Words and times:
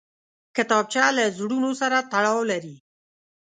کتابچه 0.55 1.03
له 1.17 1.25
زړونو 1.37 1.71
سره 1.81 1.97
تړاو 2.11 2.39
لري 2.51 2.75